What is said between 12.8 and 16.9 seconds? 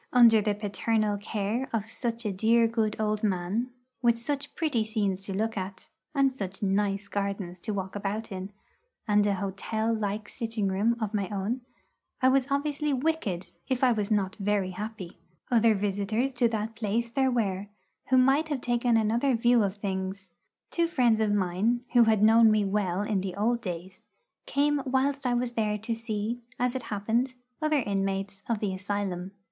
wicked if I was not very happy. Other visitors to that